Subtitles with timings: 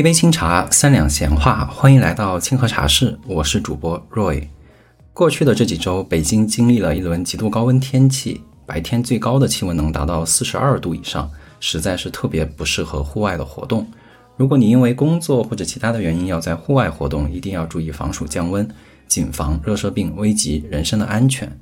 [0.00, 4.48] 一杯清茶，三两闲话，欢迎来到清河茶室，我是主播 Roy。
[5.12, 13.86] 过去的这几周，北京经历了一轮极度高温天气，白天最高的气温能达到四十二度以上，实在是特别不适合户外的活动。
[14.38, 18.66] 如果你因为工作或者其他的原因要在户外活动，一定要注意防暑降温，
[19.06, 21.60] 谨防热射病危及人身的安全。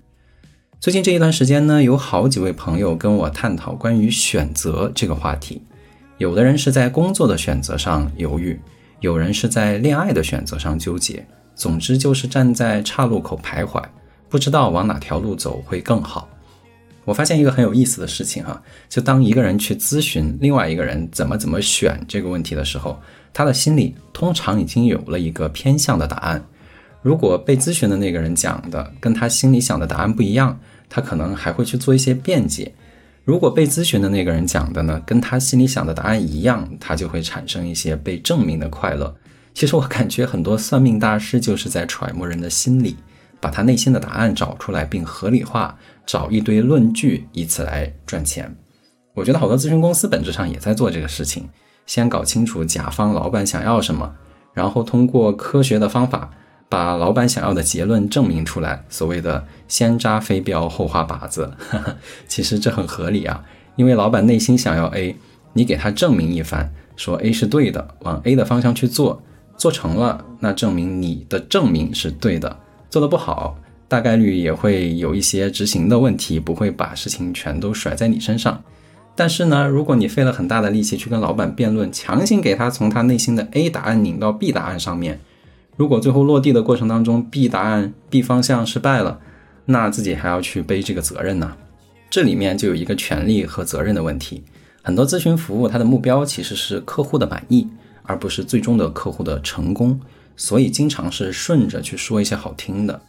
[0.79, 5.63] 最近这一段时间呢，有好几位朋友跟我探讨关于选择这个话题。
[6.19, 8.61] 有的人是在工作的选择上犹豫，
[9.01, 11.25] 有人是在恋爱的选择上纠结，
[11.55, 13.81] 总之就是站在岔路口徘徊，
[14.29, 16.29] 不知道往哪条路走会更好。
[17.05, 23.01] 我发现一个很有意思的事情哈，就当一个人去咨询另外一个人怎么怎么选这个问题的时候，
[23.33, 26.45] 他的心里通常已经有了一个偏向的答案。
[27.01, 30.59] 如果被咨询的那个人讲的跟他心里想的答案不一样，
[30.91, 32.75] 他可能还会去做一些辩解。
[33.29, 39.15] 如果被咨询的那个人讲的呢，跟他心里想的答案一样，他就会产生一些被证明的快乐。
[39.53, 42.97] 其实我感觉很多算命大师就是在揣摩人的心理，
[43.39, 48.51] 把他内心的答案找出来并合理化，找一堆论据，以此来赚钱。
[49.13, 51.47] 我觉得好多咨询公司本质上也在做这个事情，
[51.85, 54.11] 先搞清楚甲方老板想要什么，
[54.55, 56.31] 然后通过科学的方法。
[56.69, 61.51] 把老板想要的结论证明出来，所谓的先扎飞镖后画靶子，
[62.29, 63.43] 其实这很合理啊。
[63.77, 65.17] 因为老板内心想要 A，
[65.53, 69.23] 你给他证明一番，说 A 是对的，往 A 的方向去做，
[69.57, 72.59] 做成了，那证明你的证明是对的。
[72.91, 78.63] 做的不好，大概率也会有一些执行的问题，不会把事情全都甩在你身上。
[79.15, 85.21] 但是呢，如果你费了很大的力气去跟老板辩论，强行给他从他内心的 A 答案拧到 B 答案上面。
[85.79, 89.21] 如果最后落地的过程当中，B 答案 B 方向失败了，
[89.65, 91.57] 那自己还要去背这个责任呢？
[92.11, 94.43] 这里面就有一个权利和责任的问题。
[94.83, 97.69] 很多咨询服务它的目标其实是客户的满意，
[98.03, 100.01] 而不是最终的客户的成功，
[100.37, 103.01] 所以经常是顺着去说一些好听的。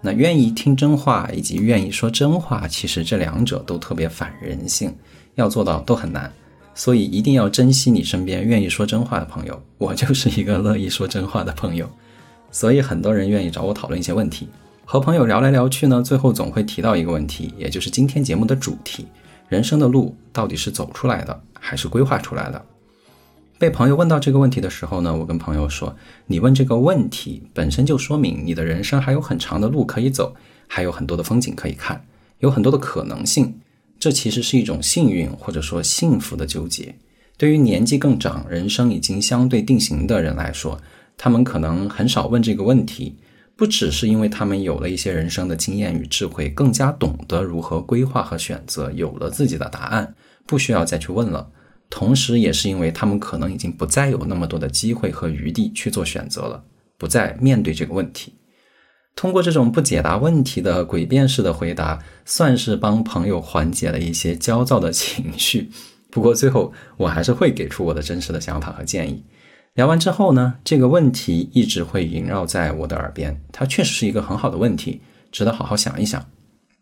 [0.00, 4.94] 那愿意听真话以及愿意说真话，其实这两者都特别反人性，
[5.34, 6.32] 要做到都很难。
[6.74, 9.62] 所以一定要珍惜你身边愿意说真话的朋友。
[9.76, 11.86] 我就是一个乐意说真话的朋友。
[12.54, 14.48] 所以很多人愿意找我讨论一些问题，
[14.84, 19.08] 和朋友聊来聊去呢，最后总会提到一个问题，也就是今天节目的主题：
[19.48, 22.64] 人生的路到底是走出来的，还是规划出来的？
[23.58, 25.96] 被朋友问到这个问题的时候呢，我跟朋友说
[26.28, 30.32] ：“你问这个问题本身就说明你的人生还有很长的路可以走，
[30.68, 32.06] 还有很多的风景可以看，
[32.38, 33.52] 有很多的可能性。
[33.98, 36.94] 这其实是一种幸运或者说幸福的纠结。
[37.36, 40.80] 对于年纪更长、人生已经相对定型的人来说。”
[41.16, 43.16] 他们可能很少问这个问题，
[43.56, 50.14] 不只是因为他们有了一些人生的经验与智慧，更加懂得如何规划和选择，有了自己的答案，
[50.46, 51.50] 不需要再去问了。
[51.88, 56.64] 同时，也是因为他们可能已经不再有那么多的机会和余地去做选择了，
[56.98, 58.34] 不再面对这个问题。
[59.14, 65.70] 通过这种不解答问题的诡辩式的回答，算是帮朋友缓解了一些焦躁的情绪。
[66.10, 69.22] 不过最后，我还是会给出我的真实的想法和建议。
[69.74, 73.42] 聊完之后呢，这个问题一直会萦绕在我的耳边。
[73.50, 75.00] 它确实是一个很好的问题，
[75.32, 76.24] 值得好好想一想。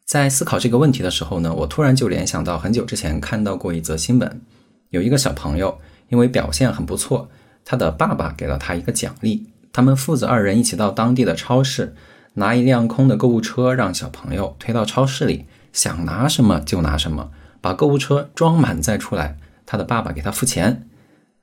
[0.05, 4.43] 在思考这个问题的时候呢，我突然就联想到很久之前看到过一则新闻，
[4.91, 5.79] 有一个小朋友
[6.11, 7.31] 因为表现很不错，
[7.65, 9.47] 他的爸爸给了他一个奖励。
[9.73, 11.95] 他们父子二人一起到当地的超市，
[12.35, 17.31] 拿一辆空的购物车，让小朋友推到超市里，想拿什么就拿什么，
[17.63, 19.39] 把购物车装满再出来。
[19.65, 20.87] 他的爸爸给他付钱。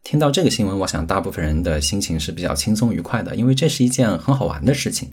[0.03, 5.09] 听到这个新闻，我想大部分人的心情是比较轻松愉快的，因为这是一件很好玩的事情。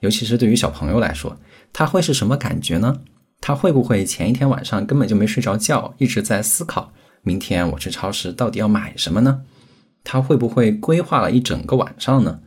[0.00, 1.36] 尤其是对于小朋友来说，
[1.72, 3.00] 他会是什么感觉呢？
[3.40, 6.92] 他会不会前一天晚上根本就没睡着觉，一直在思考
[7.22, 9.42] 明天我去超市到底要买什么呢？
[10.04, 12.40] 他会不会规划了一整个晚上呢？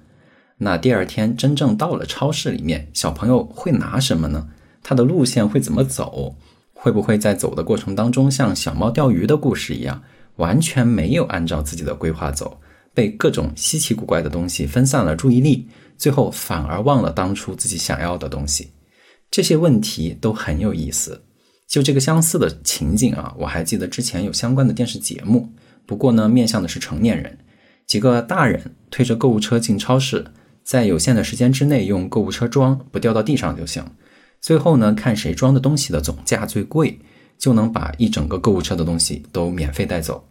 [0.58, 4.50] 那第二天真正到了超市里面，小朋友会拿什么呢？
[4.82, 6.36] 他的路线会怎么走？
[6.74, 10.02] 会不会在走的过程当中像小猫钓鱼的故事一样？
[10.42, 12.60] 完全没有按照自己的规划走，
[12.96, 15.68] 被各种稀奇古怪的东西分散了注意力，
[15.98, 18.72] 最后反而忘了当初自己想要的东西。
[19.30, 21.24] 这些问题都很有意思。
[21.68, 25.54] 就这个相似的情景啊，我还记得之前有相关的电视节目，
[25.86, 27.38] 不过呢，面向的是成年人，
[27.86, 30.26] 几个大人推着购物车进超市，
[30.64, 33.86] 在有限的时间之内用购物车装，不掉到地上就行。
[34.42, 37.00] 最后呢，看谁装的东西的总价最贵。
[37.42, 40.24] 就能把一整个购物车的东西都免费带走。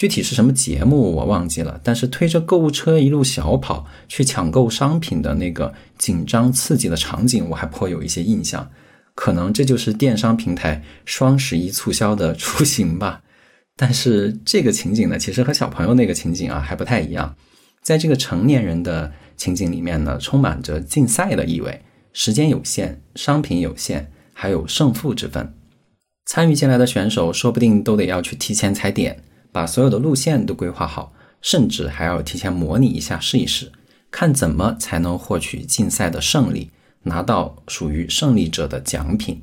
[0.00, 8.70] 具体是什么节目我忘记了，但是推着购物车一路小跑去抢购商品的那个紧张刺激的场景，我还颇有一些印象。
[9.14, 13.20] 可能这就是电商平台双十一促销的雏形吧。
[13.76, 17.36] 但是这个情景呢，其实和小朋友那个情景啊还不太一样。
[17.82, 21.82] 在这个成年人的情景里面呢，充满着竞赛的意味，
[22.14, 25.52] 时间有限，商品有限，还有胜负之分。
[26.24, 33.72] 参与进来的选手说不定都得要去提前踩点，把所有的路线都规划好，甚至还要提前模拟一下试一试，
[34.10, 36.70] 看怎么才能获取竞赛的胜利，
[37.02, 39.42] 拿到属于胜利者的奖品。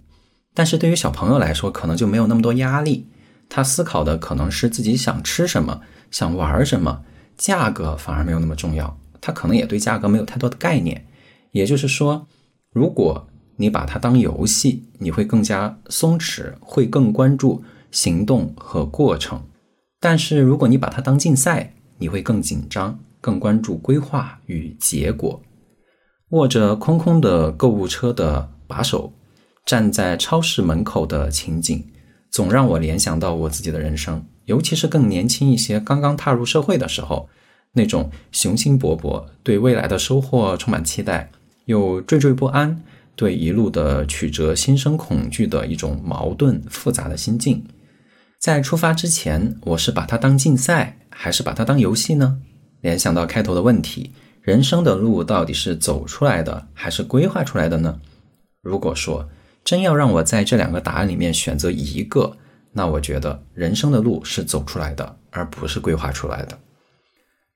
[0.54, 3.08] 但是对于小朋友来说，可能就没有那么多压力。
[3.50, 5.82] 他思考的可能是自己想吃什么，
[6.12, 7.04] 想玩什么，
[7.38, 9.00] 价格反而没有那么重要。
[9.22, 11.06] 他可能也对价格没有太多的概念。
[11.52, 12.28] 也就是说，
[12.72, 19.40] 如果你把它当游戏，你会更加松弛，会更关注行动和过程；
[20.00, 25.42] 但是如果你把它当竞赛，你会更紧张，更关注规划与结果。
[26.30, 29.14] 握着空空的购物车的把手，
[29.66, 31.84] 站在超市门口的情景。
[32.30, 37.30] 总让我联想到我自己的人生，尤其是更年轻一些、刚刚踏入社会的时候，
[37.72, 41.32] 那种雄心勃勃、对未来的收获充满期待，
[41.66, 42.84] 又惴惴不安、
[43.16, 47.64] 对一路的曲折心生恐惧的一种矛盾复杂的心境。
[48.40, 52.40] 在出发之前，我是把它当竞赛，还是把它当游戏呢？
[52.82, 54.12] 联想到开头的问题：
[54.42, 58.00] 人生的路到底是走出来的，还是规划出来的呢？
[58.62, 59.28] 如果说，
[59.66, 62.38] 真要让我在这两个答案里面选择一个，
[62.74, 66.58] 那我觉得人生的路是走出来的，而不是规划出来的。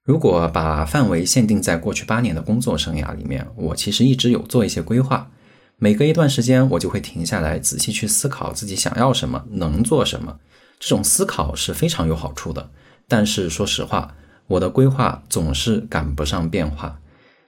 [0.03, 5.29] 如果把范围限定在过去八年的工作生涯里面，我其实一直有做一些规划。
[5.77, 10.39] 每隔一段时间，我就会停下来仔细去思考自己想要什么，能做什么。
[10.81, 12.71] 这种思考是非常有好处的。
[13.07, 14.15] 但是说实话，
[14.47, 16.99] 我的规划总是赶不上变化。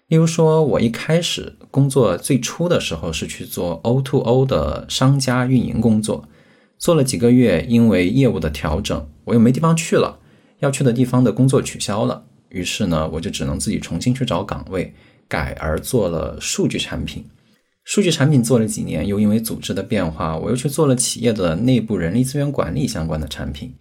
[0.07, 6.27] 例如说，我一开始工作最初的时候是去做 O to O 的商家运营工作，
[6.77, 10.19] 做了几个月，因为业务的调整，我又没地方去了，
[10.59, 14.94] 要去的地方的工作取消了，于是呢，我就只能自己重新去找岗位，
[15.27, 17.25] 改而做了数据产品。
[17.83, 23.75] 数据产品做了几年，又因为组织的变化，我又去做了企业的内部人力资源管理相关的产品。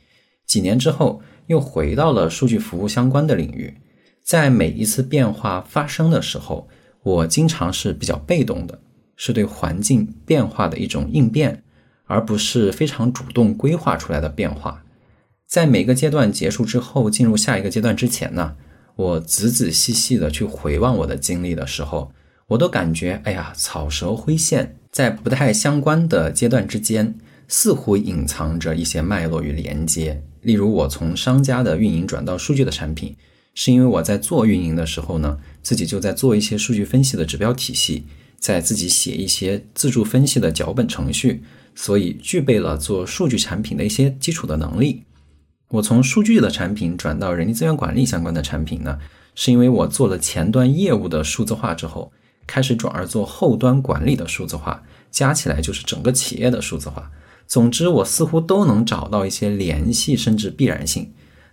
[0.46, 3.74] 几年之后，又回到了数据服务相关的领域。
[4.24, 6.68] 在每一次变化发生的时候，
[7.02, 8.80] 我经常是比较被动的，
[9.16, 11.62] 是对环境变化的一种应变，
[12.06, 14.84] 而不是非常主动规划出来的变化。
[15.46, 18.56] 在每个阶段结束之后，进入下一个阶段之前呢，
[18.96, 22.12] 我仔仔细细的去回望我的经历的时候，
[22.48, 27.14] 我都感觉，哎呀，草蛇灰线，在不太相关的阶段之间，
[27.48, 30.22] 似乎隐藏着一些脉络与连接。
[30.42, 33.16] 例如，我从商家的运营转到数据的产品。
[33.54, 38.06] 是因为我在做运营的时候呢，自己就在做一些数据分析的指标体系，
[38.38, 41.42] 在自己写一些自助分析的脚本程序，
[41.74, 45.02] 所以具备了做数据产品的一些基础的能力。
[45.68, 48.98] 我从数据的产品转到人力资源管理相关的产品呢，
[49.34, 52.10] 是因为我做了前端业务的数字化之后，
[52.46, 57.10] 开始转而做后端管理的数字化，加起来就是整个企业的数字化。
[57.46, 61.12] 总之，我似乎都能找到一些联系，甚至必然性。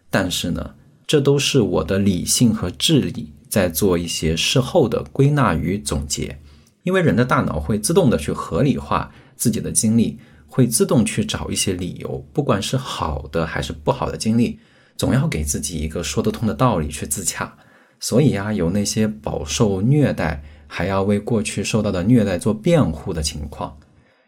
[0.10, 0.76] 但是呢？
[1.08, 6.40] 这都是我的理性和智力在做一些事后的归纳与总结，
[6.84, 14.60] 因为人的大脑会自动的去合理化自己的经历，会自动去找一些理由，不管是好的还是不好的经历，
[14.98, 17.58] 总要给自己一个说得通的道理去自洽。
[18.00, 23.76] 所以呀，有那些饱受虐待还要为过去受到的虐待做辩护的情况，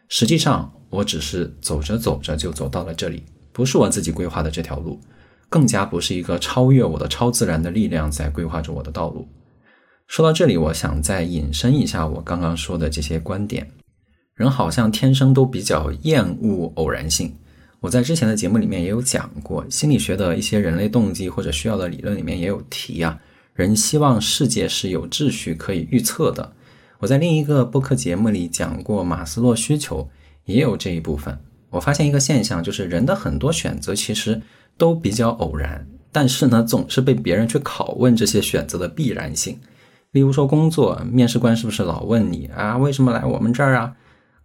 [0.09, 4.99] 实际上我只是走着走着就走到了这里，不是我自己规划的这条路。
[5.47, 9.27] 更加不是一个超越我的超自然的力量在规划着我的道路。
[10.07, 13.69] 说到这里，我想再引申一下我刚刚说的这些观点。
[14.33, 17.35] 人好像天生都比较厌恶偶然性。
[17.81, 23.19] 我在之前的节目里面也有讲过，心理学的一些人类动机或者需要的理论里面也有提啊。
[23.61, 26.51] 人希望世界是有秩序可以预测的。
[26.99, 30.09] 我在另一个播客节目里讲过马斯洛需求，
[30.45, 31.39] 也有这一部分。
[31.69, 34.41] 我发现一个现象，就是人的很多选择其实。
[34.77, 39.59] 都比较偶然，但是呢，总是被别人去拷问这些选择的必然性。
[40.11, 43.93] 例如说工作，面试官是不是老问你啊，为什么来我们这儿啊？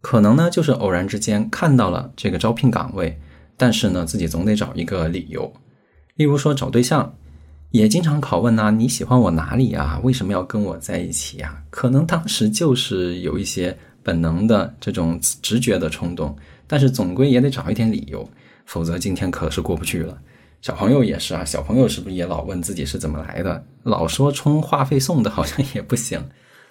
[0.03, 3.19] 可能呢，就是偶然之间看到了这个招聘岗位，
[3.57, 5.51] 但是呢，自己总得找一个理由。
[6.17, 7.15] 例如说找对象，
[7.77, 10.01] 也经常拷问呐，你喜欢我哪里啊？
[10.03, 11.63] 为什么要跟我在一起呀？
[11.69, 16.35] 可能当时就是有一些本能的这种直觉的冲动，
[16.67, 18.27] 但是总归也得找一点理由。
[18.65, 20.19] 否则今天可是过不去了。
[20.63, 23.63] 小朋友也是啊，小朋友是不是也老问自己是怎么来的？
[23.83, 26.19] 老说充话费送的，好像也不行。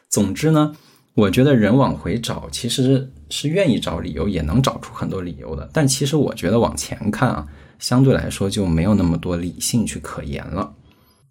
[0.09, 0.75] 总之呢，
[1.13, 5.69] 我觉得人往回找，其实是愿意找理由，也能找出很多理由的。
[5.71, 7.47] 但其实我觉得往前看啊，
[7.77, 10.73] 相对来说就没有那么多理性去可言了。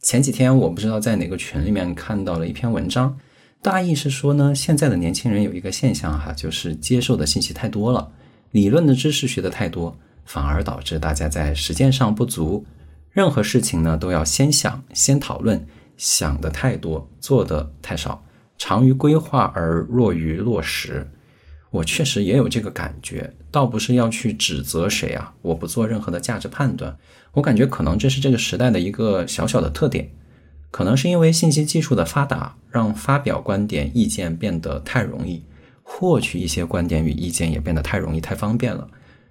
[0.04, 3.18] 前几天我不知道在哪个群里面看到了一篇文章，
[3.62, 8.12] 大意是说呢，现在的年轻人有一个现象哈，就是接受的信息太多了，
[8.50, 9.96] 理论的知识学的太多，
[10.26, 12.66] 反而导致大家在实践上不足。
[13.12, 18.22] 任何事情呢，都要先想，先讨论，想的太多，做的太少。
[18.58, 21.10] 长于规划而弱于落实，
[21.70, 26.94] 我确实也有这个感觉，倒不是要去指责谁啊，我不做任何的价值判断，
[27.34, 30.10] 我感觉可能这是这个时代的一个小小的特点，
[30.70, 35.42] 可能是因为信息技术的发达，让发表观点意见变得太容易，
[35.82, 38.88] 获取一些观点与意见也变得太容易太方便了，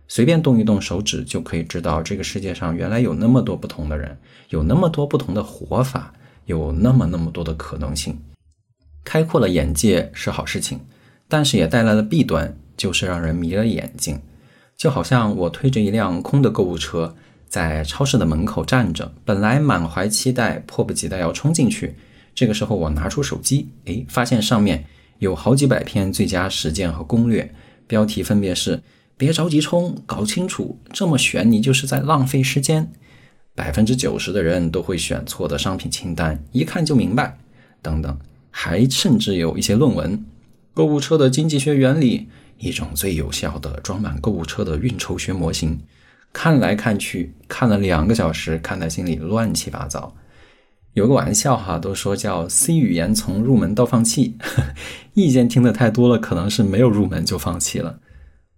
[0.07, 4.17] 随便动一动手指就可以知道这个世界上原来有那么多不同的人，
[4.49, 6.13] 有那么多不同的活法，
[6.45, 8.19] 有那么那么多的可能性。
[9.05, 10.81] 开阔了眼界是好事情，
[11.27, 14.19] 但是也带来了弊端，就是让人迷了眼睛。
[14.75, 17.15] 就好像我推着一辆空的购物车，
[17.53, 21.93] 在超市的门口站着，本来满怀期待，迫不及待要冲进去。
[22.33, 24.85] 这个时候，我拿出手机，哎，发现上面
[25.19, 27.53] 有好几百篇最佳实践和攻略，
[27.85, 28.81] 标题分别是
[29.15, 32.91] “别着急冲，搞清楚，这么选你就是在浪费时间
[33.53, 37.37] ”，“百分之九十的人都会选错的商品清单，一看就明白”
[37.83, 38.17] 等等。
[38.49, 40.25] 还甚至有一些论文，
[40.73, 45.79] 购物车的经济学原理，一种最有效的装满购物车的运筹学模型。
[46.33, 50.13] 看来看去，看了两个小时，看得心里乱七八糟。
[50.93, 54.37] 有个玩笑哈，都说叫 C 语言从入门到放弃，
[55.13, 57.99] 意见听得太多了，可能是没有入门就放弃了。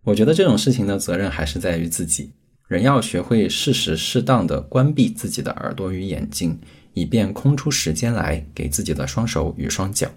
[0.05, 2.31] 我觉得这种事情的，责任还是在于自己。
[2.67, 6.59] 人要学会适时适当的关闭自己的耳朵与眼睛。
[6.97, 10.07] 以便空出时间来给自己的双手与双脚，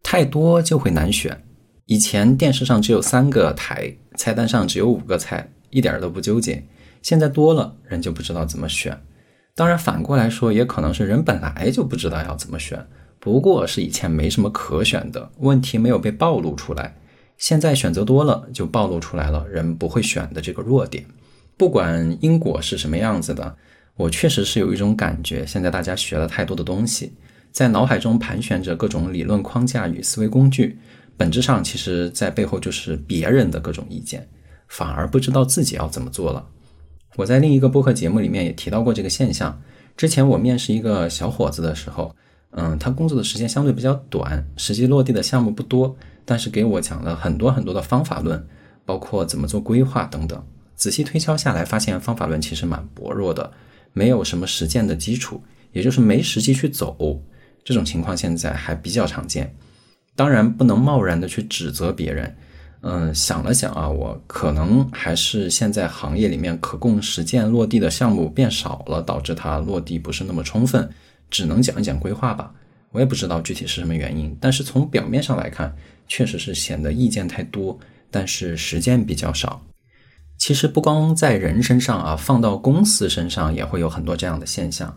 [0.00, 1.42] 太多就会难选。
[1.86, 6.64] 以前电视上只有三个台，菜单上只有五个菜，一点都不纠结。
[7.02, 9.00] 现在多了，人就不知道怎么选。
[9.54, 12.86] 当然，反过来说，也可能是人本来就不知道要怎么选，
[13.18, 16.96] 不过是以前没什么可选的，问题没有被暴露出来。
[17.36, 21.04] 现在选择多了，就暴露出来了人不会选的这个弱点。
[21.56, 23.56] 不管因果是什么样子的。
[23.96, 27.14] 我确实是有一种感觉，现在大家学了太多的东西，
[27.50, 30.78] 在脑海中盘旋着各种理论框架与思维工具，
[31.16, 34.28] 本质上其实在背后就是别人的各种意见，
[34.68, 36.46] 反而不知道自己要怎么做了。
[37.16, 39.60] 我在另一个播客节目里面也提到过这个现象。
[39.96, 42.14] 之前我面试一个小伙子的时候，
[42.50, 48.46] 嗯，他工作的时间相对比较短，实际落地的项目不多，但是给我讲了很多很多的方法论，
[48.84, 50.40] 包括怎么做规划等等。
[50.76, 53.50] 仔细推敲下来，发现方法论其实蛮薄弱的。
[53.92, 57.20] 没有什么实践的基础，也就是没实际去走，
[57.64, 59.52] 这种情况现在还比较常见。
[60.14, 62.36] 当然不能贸然的去指责别人。
[62.82, 70.88] 嗯，想了想啊，我可能还是现在行业里面可供实践落地的项目变少了，导致它落地不是那么充分，
[71.28, 72.52] 只能讲一讲规划吧。
[72.92, 77.78] 我也不知道具体是什么原因，但是从表面上来看，确实是显得意见太多，
[78.10, 79.60] 但是实践比较少。
[80.38, 84.96] 其实不光在人身上啊，放到公司身上也会有很多这样的现象。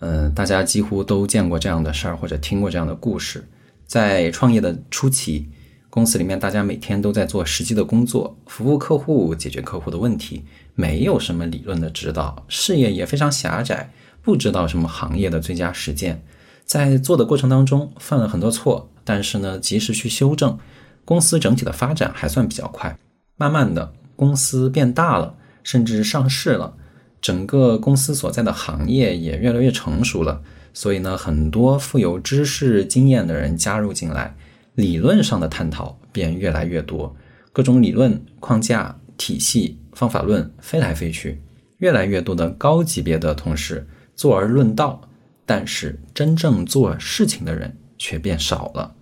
[0.00, 3.46] 嗯，大家几乎都见过这样的事儿，或者听过这样的故事。
[3.86, 5.50] 在创业的初期，
[5.90, 10.44] 公司里面大家每天都在做实际的工作，服务客户，解决客户的问题，
[10.76, 13.92] 没有什么理论的指导，视野也非常狭窄，
[14.22, 16.22] 不知道什么行业的最佳实践。
[16.64, 20.56] 在做的过程当中犯了很多错，但是呢，及时去修正，
[21.04, 22.96] 公司整体的发展还算比较快，
[23.36, 23.92] 慢慢的。
[24.14, 26.76] 公司变大了，甚至上市了，
[27.20, 30.40] 整个公司所在的行业也越来越成熟了。
[30.72, 34.36] 所以呢，很多富有知识经验的人加入进来，
[34.74, 37.14] 理论上的探讨便越来越多，
[37.52, 41.42] 各种理论框架、体系、方法论飞来飞去，
[41.78, 45.00] 越来越多的高级别的同事坐而论道，
[45.44, 48.94] 但是真正做事情的人却变少了。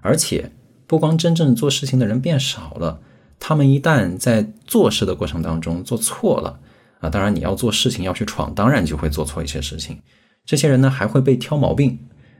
[0.00, 0.52] 而且，
[0.86, 3.00] 不光真正做事情的人变少了。
[3.40, 6.58] 他们一旦在做事的过程当中做错了
[7.00, 10.00] 啊，当然你要做事情要去闯，当然就会做错一些事情。
[10.44, 11.98] 这些人呢还会被挑毛病，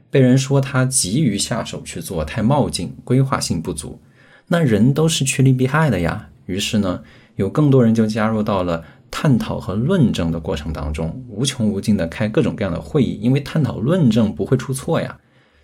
[0.09, 4.01] 被人说他急于下手去做，太冒进，规划性不足。
[4.47, 6.29] 那人都是趋利避害的呀。
[6.45, 7.03] 于是呢，
[7.35, 15.19] 有更多人就加入到了探讨和论证的过程当中，无穷无尽的开各种各样的会议，因为探讨论证不会出错呀。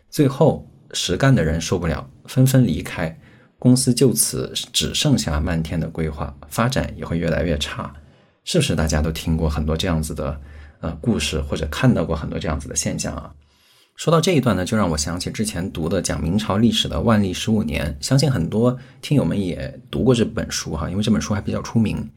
[0.10, 3.20] 最后实干的人受不了，纷纷离开。
[3.58, 7.92] 公司就此只剩下漫天的规划，发展也会越来越差，
[8.44, 8.76] 是不是？
[8.76, 10.40] 大家都听过很多这样子的
[10.82, 13.34] 呃故事，或者看到过很多这样子的现象啊？
[13.96, 22.10] 说到这一段呢，就让我想起之前读的讲明朝历史的《万历十五年》，相信很多听友们也读过这本书哈，因为这本书还比较出名。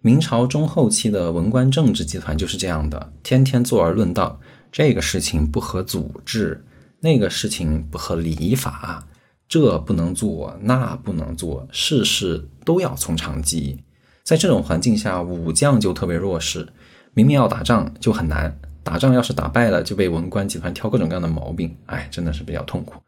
[0.00, 4.40] 明朝中后期的文官政治集团就是这样的，天天坐而论道，
[4.72, 6.64] 这个事情不合组织，
[6.98, 9.06] 那个事情不合礼法，
[9.48, 13.78] 这不能做，那不能做，事事都要从长计议。
[14.24, 16.66] 在这种环境下，武将就特别弱势，
[17.14, 18.58] 明明要打仗就很难。
[18.82, 23.00] 打仗要是打败了，就被文官集团挑各种各样的毛病，哎，真的是比较痛苦。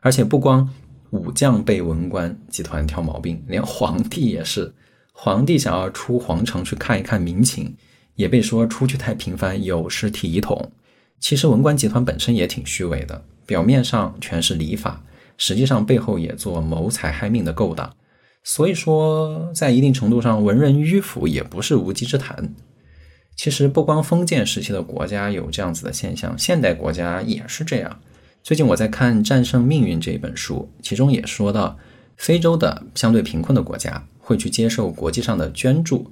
[0.00, 0.68] 而且不光
[1.10, 4.72] 武将被文官集团挑毛病，连皇帝也是。
[5.12, 7.76] 皇帝想要出皇城去看一看民情，
[8.14, 10.72] 也被说出去太频繁，有失体统。
[11.20, 15.04] 其实文官集团本身也挺虚伪的，表面上全是礼法，
[15.36, 17.94] 实际上背后也做谋财害命的勾当。
[18.42, 22.54] 所以说，在一定程度上，文人迂腐也不是无稽之谈。
[23.34, 28.00] 其实不光封建时期的国家有这样子的现象，现代国家也是这样。
[28.42, 31.78] 最近我在看《战胜命运》这一本书，其中也说到，
[32.16, 36.10] 非洲的相对贫困的国家会去接受国际上的捐助。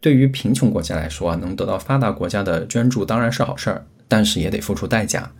[0.00, 5.32] 对于贫穷国家来说，能得到发达国家的捐助当然是好事儿，但是也得付出代价。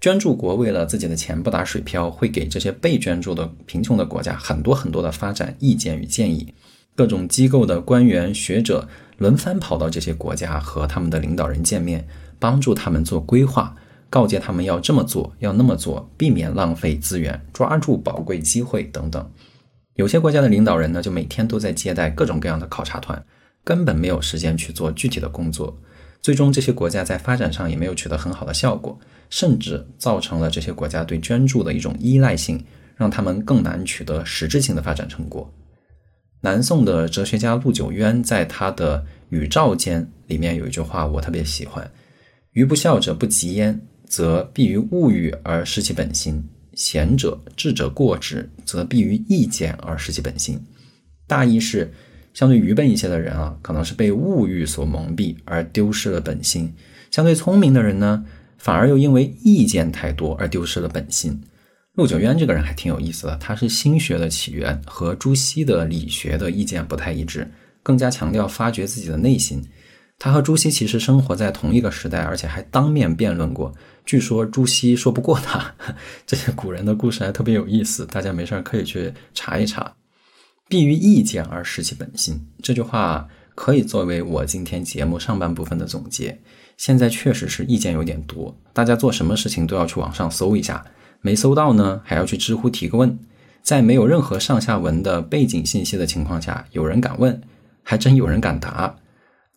[0.00, 6.52] 捐助国为了自己的钱不打水漂，会给这些被捐助的贫穷的国家很多很多的发展意见与建议。
[6.94, 8.88] 各种机构的官员学者。
[9.18, 12.06] 轮番跑到这些国家和他们的领导人见面，
[12.38, 13.74] 帮助他们做规划，
[14.10, 19.30] 告诫他们要这么做，要那么做，避免浪费资源，抓住宝贵机会等等。
[19.94, 23.24] 有些国家的领导人呢，就每天都在接待各种各样的考察团，
[23.64, 25.78] 根本没有时间去做具体的工作。
[26.20, 28.98] 最终，这些国家在发展上也没有取得很好的效果，
[29.30, 32.62] 甚至造成了这些国家对捐助的一种依赖性，
[32.96, 35.50] 让他们更难取得实质性的发展成果。
[36.42, 41.90] 南宋的哲学家陆九渊在他的《与赵间》里面有一句话，我特别喜欢
[42.52, 46.42] ：“愚不孝者不及焉，则必于物欲而失其本心；
[46.74, 50.60] 贤者智者过之，则必于意见而失其本心。”
[51.26, 51.92] 大意是，
[52.32, 56.68] 相对愚笨一些的人啊，可能是被物欲所蒙蔽而丢失了本心；
[57.10, 58.24] 相对聪明的人呢，
[58.58, 61.42] 反而又因为意见太多而丢失了本心。
[61.96, 67.50] 陆九渊这个人还挺有意思的，他是心学的起源，和朱熹的理学的意见不太一致，
[67.82, 69.66] 更加强调发掘自己的内心。
[70.18, 73.74] 他和朱熹其实生活在同一个时代，而且还当面辩论过。
[74.04, 75.74] 据说朱熹说不过他，
[76.26, 79.94] 这些古人的故事还特别有意思，大家没事可以去查一查。
[80.68, 86.38] 必于意见而失其本心，这句话可以作为我今天节目上半部分的总结。
[86.76, 90.84] 现在确实是意见有点多，大家做什么事情都要去网上搜一下。
[91.26, 93.18] 没搜到呢，还要去知乎提个问，
[93.60, 97.42] 在没有任何上下文的背景信息的情况下，有人敢问，
[97.82, 98.94] 还真有人敢答。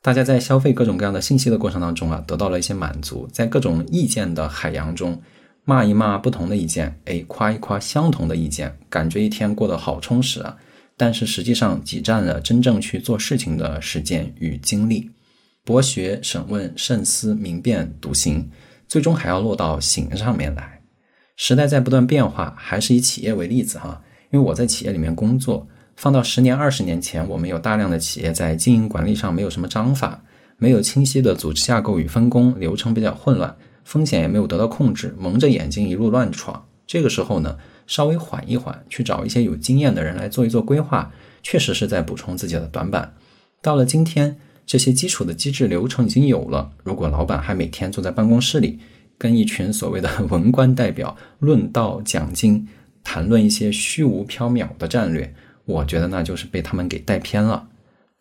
[0.01, 5.21] 大家在消费各种各样的信息的过程当中啊，得到了一些满足，在各种意见的海洋中，
[5.63, 10.57] 骂一骂不同的意见，哎，夸一夸相同的意见，感觉一天过得好充实啊。
[10.97, 15.11] 但是实际上挤占了真正去做事情的时间与精力，
[15.63, 18.49] 博学、审问、慎思、明辨、笃行，
[18.87, 20.78] 最终还要落到行上面来。
[21.41, 30.21] 时代在不断变化，还是以企业为例子哈，因为我在企业里面工作，放到十年、二十年前，我们有大量的企业在经营管理上没有什么章法，
[30.57, 36.61] 没有清晰的组织架构与分工，流程比较混乱，风险也没有得到控制，蒙着眼睛一路乱闯。
[36.85, 41.09] 这个时候呢，稍微缓一缓，去找一些有经验的人来做一做规划，
[41.41, 43.13] 确实是在补充自己的短板。
[43.61, 48.77] 到了今天，这些基础的机制流程已经有了，如果老板还每天坐在办公室里，
[49.19, 52.67] 跟一群所谓的 文官代表论道讲经，
[53.03, 55.31] 谈论一些虚无缥缈的战略，
[55.65, 57.67] 我觉得那就是被他们给带偏了。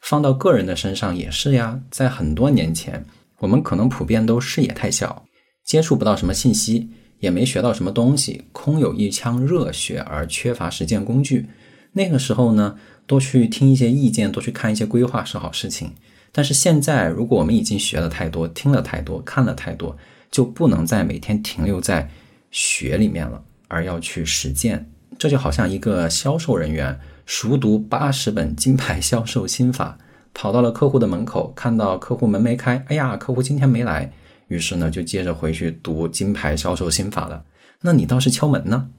[0.01, 3.05] 放到个人的身上也是呀，在很多年前，
[3.39, 5.25] 我们可能普遍都视野太小，
[5.65, 11.47] 接触不到什么信息，也没学到什么东西，空有一腔热血而缺乏实践工具。
[11.93, 15.93] 那个时候呢，多去听一些意见，多去看一些规划是好事情。
[16.31, 19.97] 但是现在，如果我们已经学了太多，听了太多，看了太多，
[20.31, 22.11] 就不能再每天停留在
[22.51, 24.91] 学里面了，而要去实践。
[25.19, 29.99] 这就好像一个销售人员熟读八十本金牌销售心法，
[30.33, 34.13] 跑到了客户的门口，看到客户门没开，哎呀，客户今天没来，
[34.47, 37.45] 于是呢就接着回去读金牌销售心法了。
[37.81, 38.91] 那你倒是敲门呢，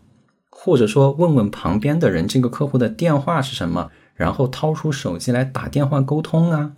[0.49, 6.73] 或者说问问旁边的人这个客户的电话是什么，然后掏出手机来打电话沟通啊。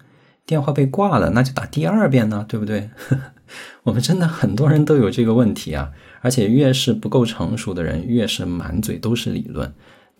[0.46, 2.90] 电话被挂了，那就打第二遍呢，对不对？
[3.84, 9.68] 我们真的很多人都有这个问题啊，而且越是不够成熟的人，越是满嘴都是理论；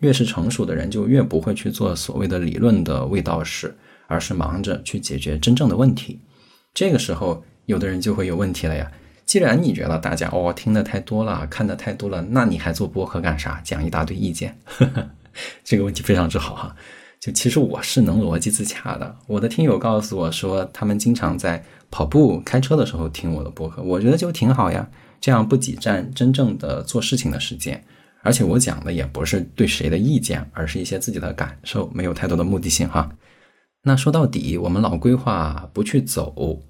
[0.00, 6.20] 越是成熟的人，就越不会去做所谓的理论的味道士，而是忙着去解决真正的问题。
[6.74, 8.90] 这个时候，有的人就会有问题了呀。
[9.24, 13.60] 既然你觉得大家哦听的太多了，看的太多了，那你还做播客干啥？
[13.64, 14.58] 讲一大堆意见，
[15.64, 16.76] 这个问题非常之好哈。
[17.22, 19.16] 就其实我是能逻辑自洽的。
[19.28, 24.90] 我的听友告诉我说，他们经常在跑步、开车的时候听我的播客，我觉得就挺好呀。
[25.20, 27.80] 这样不挤占真正的做事情的时间，
[28.22, 33.08] 而且我讲的也不是对谁的意见，而是一些自己的感受，没有太多的目的性哈。
[33.84, 36.60] 那说到底，我们老规划不去走，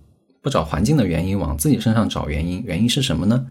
[0.43, 3.47] 不找环境的原因，往自己身上找原因，原因是什么呢？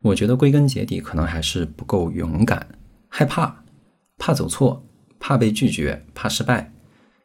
[0.00, 2.66] 我觉得归根结底，可能还是不够勇敢，
[3.08, 3.64] 害怕，
[4.16, 4.82] 怕走错。
[5.18, 6.72] 怕被拒绝，怕失败。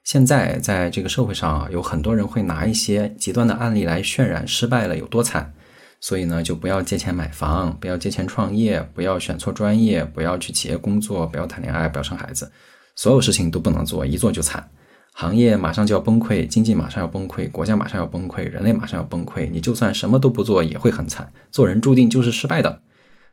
[0.04, 5.54] 现在在这个社会上啊，有很多人会拿一些极端的案例来渲染失败了有多惨。
[6.02, 12.52] 所以呢，就不要借钱买房，不要借钱创业，不要选错专业，不要去企业工作，不要谈恋爱，不要生孩子，
[12.94, 14.70] 所有事情都不能做，一做就惨。
[15.14, 19.50] 行业马上就要崩溃，经济马上要崩溃，国家马上要崩溃，人类马上要崩溃。
[19.50, 21.32] 你就算什么都不做，也会很惨。
[21.50, 22.82] 做人注定就是失败的。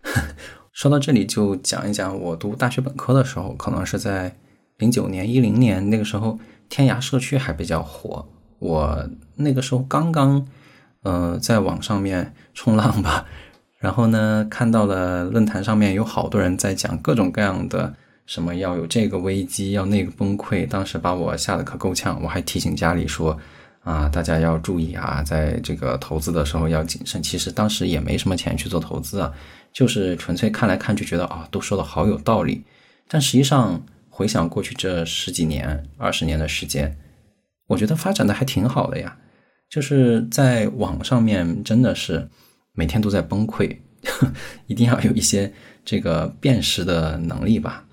[0.73, 4.37] 说到这里，就讲一讲我读大学本科的时候，可能是在。
[4.81, 6.39] 零九年、一零年那个时候，
[6.69, 8.27] 天涯社区还比较火。
[8.59, 10.47] 我那个时候刚刚，
[11.03, 13.27] 呃，在网上面冲浪吧，
[13.79, 17.95] 然后呢，看到了论坛上面有好多人在讲各种各样的
[18.27, 20.67] 什么要有这个危机，要那个崩溃。
[20.67, 23.39] 当时把我吓得可够呛，我还提醒家里说
[23.83, 27.23] 啊，大家要注意啊，在这个投资的时候要谨慎。
[27.23, 29.33] 其实当时也没什么钱去做投资啊，
[29.73, 32.63] 就是纯粹看来看去觉得啊，都说的好有道理，
[33.09, 33.83] 但实际上。
[34.21, 36.95] 回想过去这十几年、二十年的时间，
[37.69, 39.17] 我觉得发展的还挺好的呀。
[39.71, 42.29] 就是在网上面，真的是
[42.75, 43.75] 每天都在崩溃，
[44.69, 45.51] 一定要有一些
[45.87, 47.87] 这个辨识的能力吧。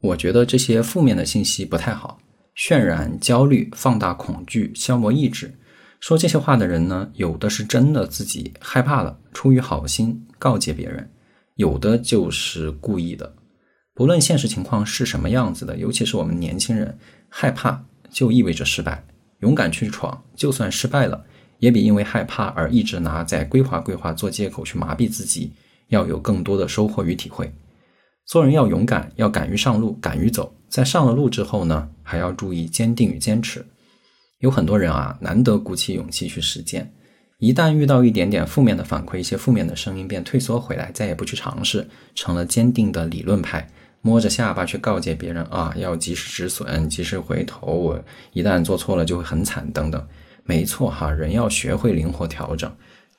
[0.00, 2.20] 我觉得这些负面的信息不太好，
[2.56, 5.52] 渲染焦虑、放大恐惧、消磨意志。
[5.98, 11.04] 说这些话的人呢，有的是真的自己害怕了，出于好心告诫别人；
[11.56, 13.34] 有的就是故意的。
[13.94, 19.04] 不论现实情况是什么样子的，尤其是我们年轻人，害怕就意味着失败。
[19.40, 21.24] 勇敢去闯，就算失败了，
[21.58, 25.52] 也比因为害怕而一直拿在规划规划做借口去麻痹自己，
[25.88, 27.52] 要有更多的收获与体会。
[28.24, 30.54] 做人要勇敢，要敢于上路，敢于走。
[30.68, 33.66] 在上了路之后呢，还要注意坚定与坚持。
[34.38, 36.90] 有很多人啊，难得鼓起勇气去实践，
[37.38, 43.68] 一旦遇到一点点负面的反馈，一些负面的声音，便退缩回来，再也不去尝试，成了坚定的理论派。
[44.02, 47.66] 摸着下巴去告诫别人啊，要及时止损，及时回头。
[47.68, 50.06] 我一旦做错了就会很惨，等等。
[50.44, 52.70] 没错哈，人要学会灵活调整，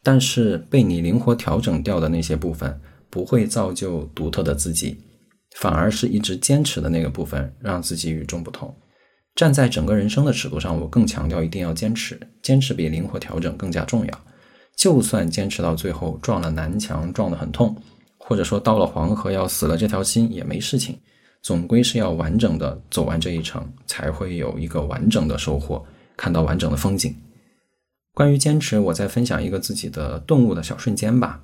[0.04, 5.00] 但是被你灵活调整掉的那些部分，不会造就独特的自己，
[5.56, 8.76] 反而是一直坚持的那个部分，让自己与众不同。
[9.36, 14.20] 站在整个人生的尺度上，我更强调一定要坚持，坚持比灵活调整更加重要。
[14.76, 17.74] 就算坚持到最后撞了南墙，撞得很痛。
[18.26, 20.98] 或者说到了黄河要死了这条心也没事情，
[21.42, 27.14] 总归是要完整的走完这一程，才会有一个完整的收获，看到完整的风景。
[28.14, 31.42] 关于坚持，我再分享一个自己的顿悟的小瞬间吧。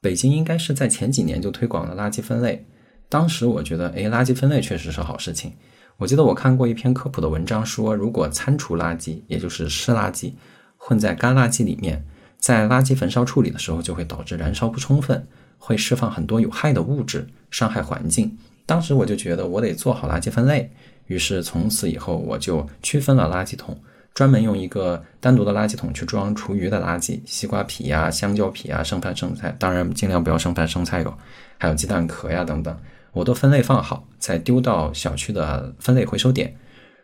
[0.00, 2.66] 北京应该是在前几年就推广了垃圾分类，
[3.08, 5.52] 当时我觉得，哎，垃圾分类确实是好事情。
[5.96, 10.32] 我记得我看过一篇科普的文章，说如果餐厨垃圾，也就是湿垃圾，
[10.76, 12.04] 混在干垃圾里面，
[12.38, 15.26] 在垃圾焚烧处理的时候，就会导致燃烧不充分。
[15.58, 18.36] 会释放很多有害的物质，伤害环境。
[18.64, 20.70] 当时我就觉得我得做好垃圾分类，
[21.06, 23.78] 于是从此以后我就区分了垃圾桶，
[24.12, 31.18] 专门用一个单独的垃圾桶去装厨余的垃圾，西瓜皮呀、香蕉皮啊、剩饭剩菜，当然尽量不要剩饭剩菜哟，
[31.56, 32.76] 还有鸡蛋壳呀等等，
[33.12, 36.54] 我都分类放好，再丢到小区的分类回收点。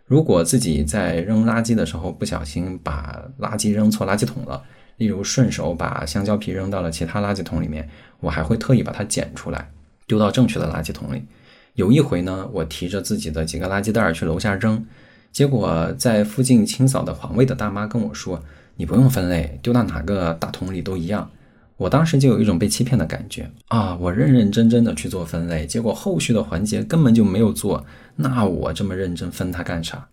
[0.07, 4.62] 如果自己在扔垃圾的时候不小心把垃圾扔错垃圾桶了，
[4.97, 7.89] 例如顺手把香蕉皮扔到了其他垃圾桶里面，
[8.21, 9.71] 我还会特意把它捡出来，
[10.07, 11.23] 丢到正确的垃圾桶里。
[11.75, 14.87] 有一回呢，我提着自己的几个垃圾袋去楼下扔，
[15.33, 18.41] 结果在附近清扫的环卫的大妈跟我说
[18.77, 21.29] ：“你不用分类，丢到哪个大桶里都一样。”
[21.77, 23.97] 我当时就有一种被欺骗的感觉啊！
[23.97, 30.07] 我认认真真的去做分类，结果后续的环节根本就没有做，那我这么认真分它干啥？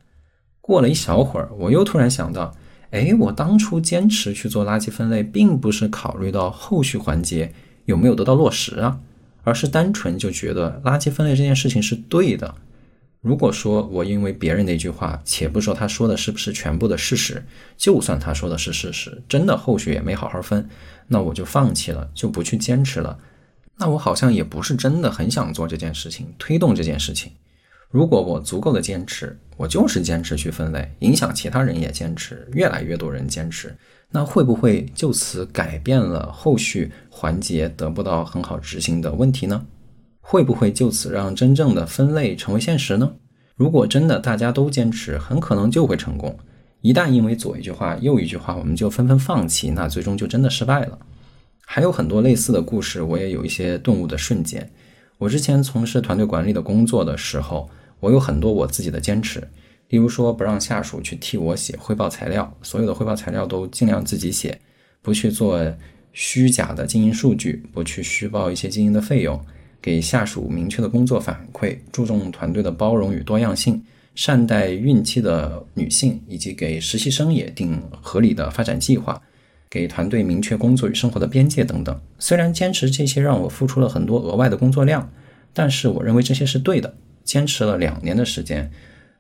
[0.60, 2.56] 过了一小会儿，我又突然想到。
[2.92, 7.54] 哎，我当初坚持去做垃圾分类，并不是考虑到后续环节
[7.86, 9.00] 有没有得到落实啊，
[9.44, 12.54] 而是单纯就觉得垃圾分类这件事情是对的。
[13.22, 17.46] 如果说我因为别人的一句话，且不说他说的是不是全部的事实，
[17.78, 20.68] 就算他说的是事实，真的后续也没好好分，
[21.08, 23.18] 那我就放弃了，就不去坚持了。
[23.78, 27.32] 那我好像也不是真的很想做这件事情，推动这件事情。
[27.92, 33.76] 如果我足够的坚持，我就是坚持去分类，影响其他人也坚持，越来越多人坚持，
[34.10, 39.66] 那会不会就此改变了后续环节得不到很好执行的问题呢？
[40.22, 43.12] 会不会就此让真正的分类成为现实呢？
[43.56, 46.40] 如果真的大家都坚持，很可能就会成功。
[46.80, 50.98] 一旦因为左一句话右一句话，我们就纷纷放弃，那最终就真的失败了。
[51.66, 54.72] 还有很多类似的故事，我也有一些顿悟的瞬间。
[55.18, 57.70] 我之前从事团队管理的工作的时候，
[58.02, 59.40] 我有很多我自己的坚持，
[59.88, 64.60] 例如说不让下属去替我写汇报材料，所有的汇报材料都尽量自己写，
[65.02, 65.58] 不去做
[66.12, 69.40] 虚假的经营数据，不去虚报一些经营的费用，
[69.82, 73.82] 给下属明确的工作反馈，注重团队的包容与多样性。
[74.14, 79.22] 善待孕期的女性，以及给实习生也定合理的发展计划，
[79.70, 81.98] 给团队明确工作与生活的边界等等。
[82.20, 85.10] 虽然坚持这些让我付出了很多额外的工作量，
[85.54, 86.94] 但是我认为这些是对的。
[87.24, 88.72] 坚持了两年的时间，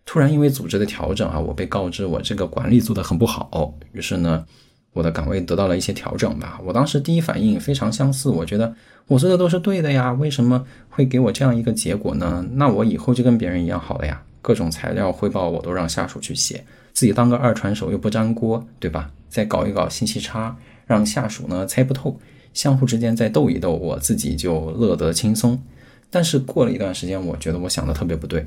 [0.05, 4.45] 突然因为组织的调整啊，我被告知我这个管理做得很不好，于是呢，
[4.93, 6.59] 我的岗位得到了一些调整吧。
[6.65, 8.73] 我当时第一反应非常相似，我觉得
[9.07, 12.45] 我做的都是对的呀，为什么会给我这样一个结果呢？
[12.53, 14.21] 那我以后就跟别人一样好了呀。
[14.41, 19.11] 各种材料汇报我都让下属去写，自己当个二传手又不粘锅，对吧？
[19.29, 22.19] 再搞一搞信息差，让下属呢猜不透，
[22.51, 25.61] 相互之间再斗一斗，我自己就乐得轻松。
[26.11, 28.45] 但是过了一段时间，我觉得我想的特别不对。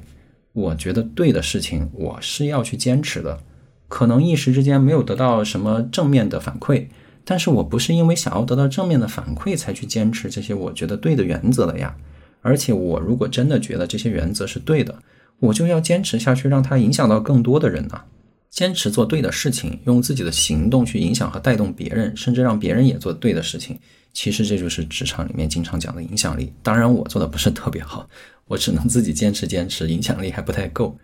[0.52, 3.40] 我觉得对的事情，我是要去坚持的。
[3.88, 6.86] 可能一时之间没有得到什么正面的反馈，
[7.24, 11.96] 但是我不是因为想要得到正面的反馈才去坚持这些我觉得对的原则的呀。
[12.42, 14.94] 而且我如果真的觉得这些原则是对的，
[15.40, 18.02] 我就要坚持下去，让它影响到更多的人呢。
[18.50, 23.78] 坚持做对的事情，用自己的行动去影响和带动别人，甚至让别人也做对的事情。
[24.14, 26.50] 其实这就是职场里面经常讲的影响力。
[26.62, 28.08] 当然，我做的不是特别好，
[28.46, 30.96] 我只能自己坚持坚持，影响力还不太够。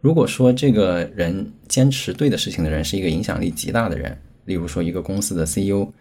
[0.00, 5.92] 如果说这个人坚持对的事情的人是一个影响力极大的人，例如说一个公司的 CEO，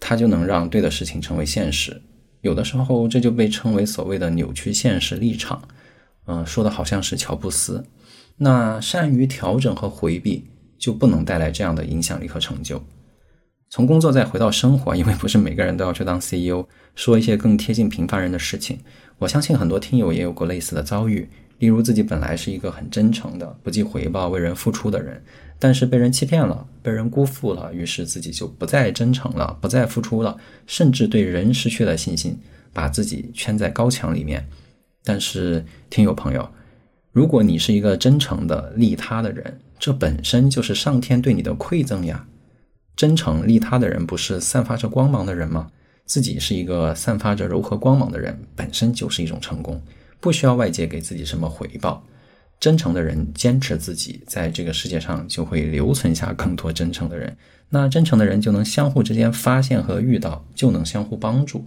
[0.00, 2.02] 他就能让对的事情成为现实。
[2.40, 5.62] 有的时候，这就被称为所谓的扭曲现实立场。
[6.26, 7.84] 嗯，说的好像是乔布斯。
[8.36, 10.44] 那善于调整和回避，
[10.78, 12.82] 就不能带来这样的影响力和成就。
[13.70, 18.78] 从工作再回到生活， 因为不是每个人都要去当 CEO，说一些更贴近平凡人的事情。
[19.18, 21.28] 我相信很多听友也有过类似的遭遇，
[21.58, 25.22] 例如自己本来是一个很真诚的、不计回报、为人付出的人，
[25.58, 32.38] 但是被人欺骗了，被人辜负了，于是自己就不再真诚了，不再付出了，甚至对人失去了信心，
[32.72, 34.48] 把自己圈在高墙里面。
[35.04, 36.48] 但是，听友朋友，
[37.12, 42.26] 如果你是一个真诚的利他的人，这本身就是上天对你的馈赠呀。
[42.98, 45.70] 真诚利他的人不是散发着光芒的人吗？
[46.04, 49.80] 自己是一个散发着柔和光芒的人，本身就是一种成功，
[50.18, 52.04] 不需要外界给自己什么回报。
[52.58, 57.36] 真诚的人坚持自己，在这个世界上就会留存下更多真诚的人。
[57.68, 61.64] 那真诚的人就能相互之间发现和遇到，就能相互帮助。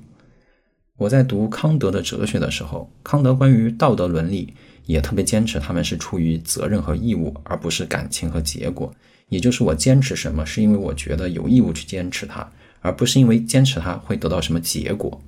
[0.97, 4.53] 我在读康德的哲学的时候，康德关于道德伦理
[4.85, 8.93] 也特别坚持，他们是出于责任和义务，而不是感情和结果。
[9.31, 15.21] 也就是我坚持什么，是因为我觉得有义务去坚持它，而不是因为坚持它会得到什么结果。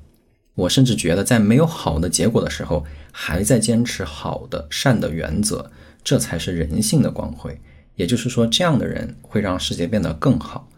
[0.55, 5.71] 我甚至觉得，在没有好的结果的时候，还在坚持好的善的原则，
[6.03, 7.57] 这才是人性的光辉。
[7.95, 10.69] 也就是说，这样的人会让世界变得更好。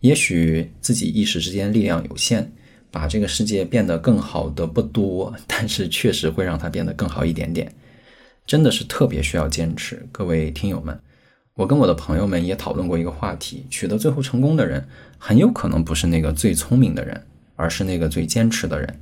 [0.00, 2.52] 也许自己一时之间力量有限。
[2.90, 7.74] 把这个世界变得更好的不多，但是确实会让它变得更好一点点，
[8.46, 10.06] 真的是特别需要坚持。
[10.12, 10.96] 各位听友们，
[11.56, 14.88] 我跟我的朋友们也讨论过一个话题：取得最后成功的人，
[15.18, 19.00] 很有可能不是那个最聪明的人，而是那个最坚持的人。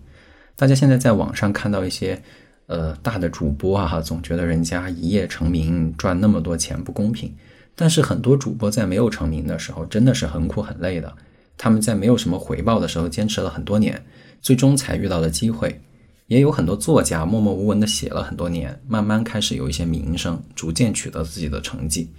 [0.54, 2.22] 大家现在在网上看到一些
[2.66, 7.34] 呃大的主播啊，总觉得人家一夜成名赚那么多钱不公平，
[7.74, 11.10] 但是很多主播在没有成名的时候，真的是很苦很累的。
[11.56, 14.04] 他们在没有什么回报的时候坚持了很多年，
[14.42, 15.80] 最终才遇到了机会。
[16.26, 22.10] 也有很多作家默默无闻的写了很多年，慢慢开始有一些名声，逐渐取得自己的成绩。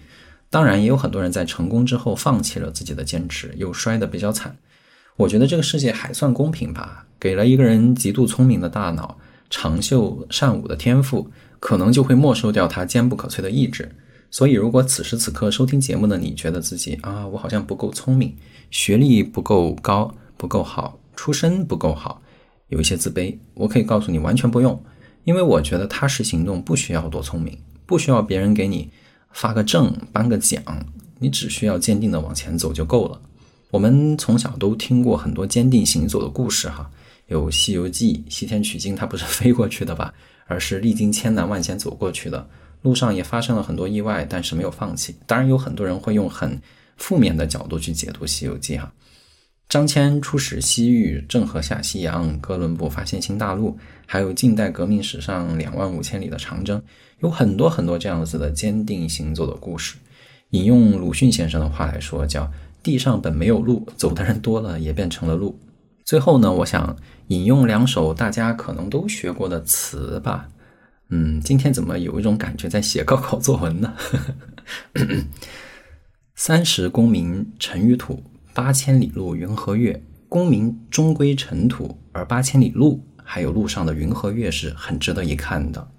[0.53, 4.55] 当然，也有很多人在成功之后放弃了自己的坚持，又摔得比较惨。
[5.15, 9.17] 我觉得这个世界还算公平吧，给了一个人极度聪明的大脑、
[9.49, 13.95] 长袖善舞的天赋，可能就会没收掉他坚不可摧的意志。
[14.29, 18.35] 所以，如果此时此刻收听节目的你觉得自己啊，我好像不够聪明，
[18.69, 22.21] 学历不够高，不够好，出身不够好，
[22.67, 24.79] 有一些自卑，我可以告诉你，完全不用，
[25.23, 28.91] 因为我觉得踏实行动不需要多聪明，不需要别人给你
[29.33, 30.63] 发个证、颁个奖，
[31.19, 33.19] 你只需要坚定的往前走就够了。
[33.71, 36.89] 我们从小都听过很多坚定行走的故事，哈，
[37.27, 40.13] 有《西游记》，西天取经，它不是 飞过去的吧，
[40.45, 42.47] 而是历经千难万险走过去的。
[42.83, 45.15] 路上也发生了很多意外，但是没有放弃。
[45.25, 46.61] 当然，有很多人会用很
[46.97, 48.91] 负面的角度去解读《西游记》哈。
[49.69, 56.79] 张骞出使西域，郑和下西洋，哥伦布发现新大陆，还有近代革命史上两万五千里的长征，
[57.21, 59.95] 有很多很多这样子的坚定行走的故事。
[60.51, 62.51] 引用鲁迅先生的话来说，叫
[62.83, 65.57] “地上本没有路，走的人多了，也变成了路”。
[66.05, 66.95] 最后呢，我想
[67.29, 70.47] 引用两首大家可能都学过的词吧。
[71.09, 73.93] 嗯，今天怎么有一种感觉在写高考作文呢？
[76.35, 78.21] 三十功名尘与土。
[78.53, 85.89] 八千里路云和月，功名终归尘土，而八千里路还有路上的云和月是很值得一看的。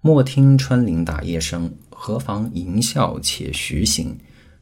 [0.00, 4.18] 莫听穿林打叶声，何妨吟啸且徐行。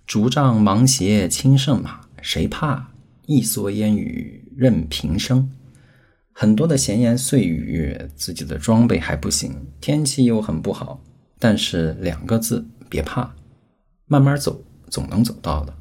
[0.07, 2.91] 竹杖芒鞋轻胜马，谁怕？
[3.27, 5.51] 一蓑烟雨任平生。
[6.33, 11.03] 很多的闲言碎语，自己的装备还不行，天气又很不好，
[11.39, 13.35] 但是两个字，别怕，
[14.07, 15.75] 慢慢走，总能走到的。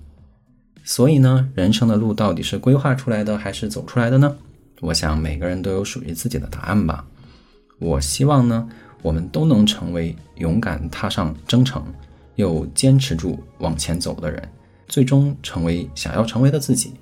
[0.90, 4.36] 所以呢，人生的路到底是规划出来的还是走出来的呢？
[4.82, 7.06] 我想每个人都有属于自己的答案吧。
[7.78, 8.68] 我希望呢，
[9.04, 11.84] 我们都能成为勇敢踏上征程，
[12.38, 14.42] 又坚持住往前走的人，
[14.88, 16.96] 最终成为想要成为的自己。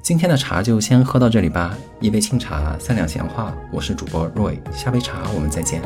[0.00, 3.52] 今天的茶就先喝到这里吧，一杯清茶，三两闲话。
[3.72, 5.82] 我是主播 Roy，下杯茶我们再见。